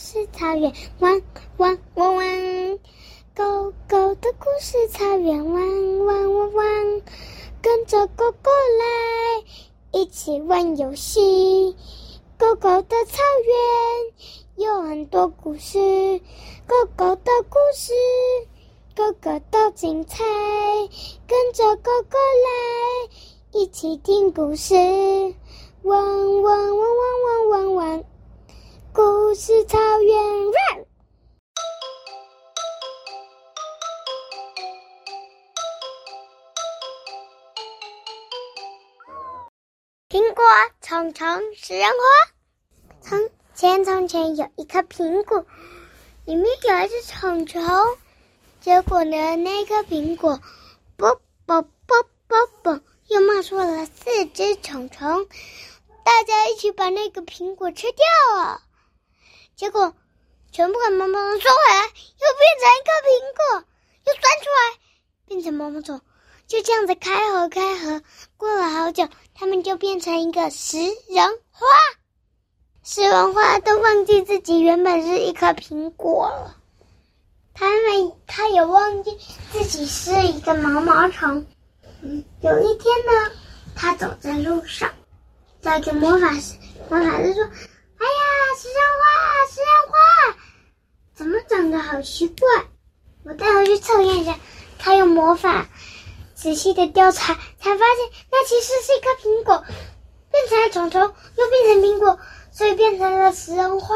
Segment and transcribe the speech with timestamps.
[0.00, 1.20] 事草原，汪
[1.58, 2.78] 汪汪汪。
[3.36, 7.02] 狗狗的故事草原，汪汪汪汪。
[7.60, 9.44] 跟着狗狗来，
[9.92, 11.76] 一起玩游戏。
[12.38, 13.18] 狗狗的草
[14.56, 15.78] 原有很多故事，
[16.66, 17.92] 狗狗的故事，
[18.96, 20.24] 狗狗都精彩。
[21.28, 23.10] 跟着狗狗来，
[23.52, 24.74] 一起听故事。
[25.82, 28.04] 汪汪汪汪汪汪汪，
[28.92, 29.78] 故事草
[40.10, 40.44] 苹果、
[40.80, 42.98] 虫虫、食人花。
[43.00, 45.46] 从前从前有一颗苹果，
[46.24, 47.62] 里面有一只虫虫。
[48.60, 50.40] 结果呢，那颗苹果，
[50.96, 55.28] 啵啵啵啵啵，又冒出了四只虫虫。
[56.02, 58.04] 大家一起把那个苹果吃掉
[58.36, 58.62] 了。
[59.54, 59.94] 结果
[60.50, 63.64] 全部把毛毛虫收回来，又变成一颗苹果，
[64.06, 64.80] 又钻出来，
[65.26, 66.00] 变成毛毛虫。
[66.50, 68.02] 就这样子开合开合，
[68.36, 71.64] 过了好久，他们就变成一个食人花。
[72.82, 76.56] 食人花都忘记自己原本是一颗苹果了，
[77.54, 79.16] 他们他也忘记
[79.52, 81.46] 自己是一个毛毛虫。
[82.02, 83.30] 嗯，有一天呢，
[83.76, 84.90] 他走在路上，
[85.62, 86.56] 找一个魔法师，
[86.88, 87.44] 魔法师说
[87.96, 88.22] ：“哎呀，
[88.58, 90.36] 食人花，食人花，
[91.14, 92.48] 怎么长得好奇怪？
[93.22, 94.36] 我带回去测验一下。”
[94.82, 95.68] 他用魔法。
[96.40, 99.62] 仔细的调查，才发现那其实是一颗苹果，
[100.30, 101.02] 变成了虫虫，
[101.36, 102.18] 又变成苹果，
[102.50, 103.94] 所以变成了食人花。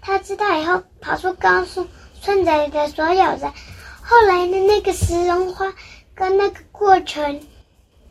[0.00, 1.86] 他知道以后，跑出告诉
[2.20, 3.52] 村子里的所有人。
[4.02, 5.72] 后来的那个食人花
[6.16, 7.40] 跟那个过程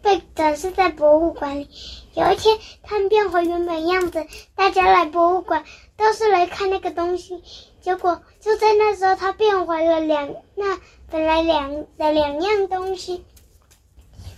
[0.01, 1.69] 被展示在博物馆里。
[2.13, 5.65] 有一天，他们变回原本样子，大家来博物馆
[5.97, 7.43] 都是来看那个东西。
[7.81, 10.79] 结果就在那时候，他变回了两那
[11.11, 13.25] 本来两的两样东西。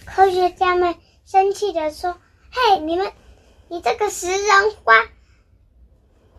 [0.06, 0.96] 科学家们
[1.26, 2.18] 生气地说
[2.52, 3.12] ：“嘿，你们，
[3.68, 4.94] 你这个食人花，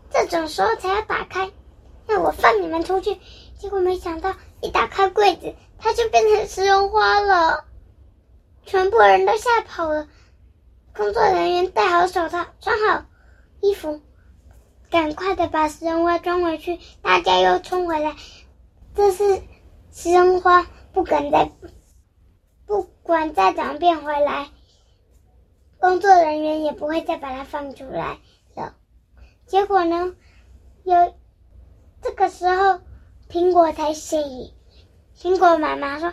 [0.09, 1.51] 这种时候才要打开，
[2.07, 3.19] 那我放你们出去。”
[3.59, 7.65] 结果没想到，一打开柜子，它就变成食人花了，
[8.65, 10.07] 全部人都吓跑了。
[10.95, 13.05] 工作人员戴好手套，穿好
[13.61, 14.01] 衣服，
[14.91, 16.79] 赶快的把食人花装回去。
[17.01, 18.15] 大家又冲回来，
[18.95, 19.41] 这是
[19.91, 21.51] 食人花，不敢再。
[23.07, 24.49] 不管再怎么变回来，
[25.79, 28.19] 工作人员也不会再把它放出来
[28.53, 28.75] 了。
[29.45, 30.13] 结果呢，
[30.83, 31.13] 有
[32.01, 32.81] 这个时候，
[33.29, 34.53] 苹果才醒。
[35.17, 36.11] 苹果妈妈说：“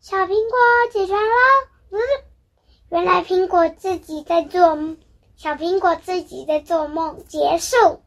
[0.00, 0.58] 小苹果
[0.92, 1.34] 起床了。”
[1.88, 2.04] 不是，
[2.90, 4.76] 原来苹果自己在做，
[5.36, 7.24] 小苹果自己在做梦。
[7.26, 8.02] 结束。